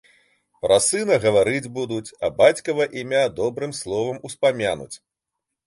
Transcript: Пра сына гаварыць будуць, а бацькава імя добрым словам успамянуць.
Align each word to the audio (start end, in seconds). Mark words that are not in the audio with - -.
Пра 0.65 0.77
сына 0.85 1.17
гаварыць 1.25 1.71
будуць, 1.75 2.13
а 2.25 2.31
бацькава 2.41 2.89
імя 3.03 3.23
добрым 3.43 3.79
словам 3.83 4.17
успамянуць. 4.31 4.93